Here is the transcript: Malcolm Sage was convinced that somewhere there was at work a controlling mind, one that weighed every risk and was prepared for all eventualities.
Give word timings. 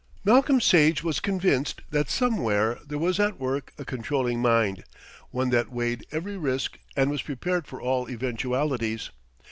Malcolm 0.25 0.59
Sage 0.59 1.03
was 1.03 1.19
convinced 1.19 1.81
that 1.91 2.09
somewhere 2.09 2.79
there 2.83 2.97
was 2.97 3.19
at 3.19 3.39
work 3.39 3.71
a 3.77 3.85
controlling 3.85 4.41
mind, 4.41 4.83
one 5.29 5.51
that 5.51 5.71
weighed 5.71 6.07
every 6.11 6.37
risk 6.37 6.79
and 6.95 7.11
was 7.11 7.21
prepared 7.21 7.67
for 7.67 7.79
all 7.79 8.09
eventualities. 8.09 9.11